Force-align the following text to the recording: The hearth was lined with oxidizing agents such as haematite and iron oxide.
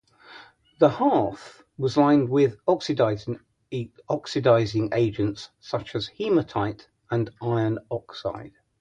The 0.79 0.89
hearth 0.89 1.61
was 1.77 1.95
lined 1.95 2.29
with 2.29 2.57
oxidizing 2.67 3.37
agents 3.71 5.49
such 5.59 5.93
as 5.93 6.09
haematite 6.09 6.87
and 7.11 7.29
iron 7.39 7.77
oxide. 7.91 8.53